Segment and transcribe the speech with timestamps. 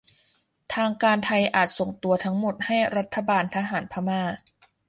[0.73, 4.21] ทางการไทยอาจส่งตัวทั้งหมดให้รัฐบาลทหารพม่า